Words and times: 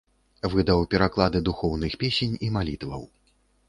Выдаў 0.53 0.81
пераклады 0.95 1.43
духоўных 1.51 2.01
песень 2.07 2.35
і 2.49 2.53
малітваў. 2.61 3.11